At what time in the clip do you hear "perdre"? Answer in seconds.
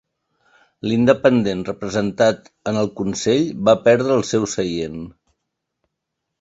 3.87-4.19